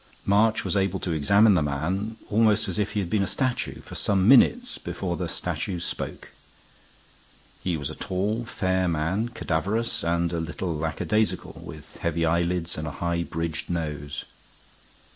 [0.25, 3.79] March was able to examine the man almost as if he had been a statue
[3.81, 6.29] for some minutes before the statue spoke.
[7.63, 12.87] He was a tall, fair man, cadaverous, and a little lackadaisical, with heavy eyelids and
[12.87, 14.25] a highbridged nose.